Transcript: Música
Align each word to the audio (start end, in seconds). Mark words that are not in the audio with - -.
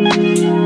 Música 0.00 0.58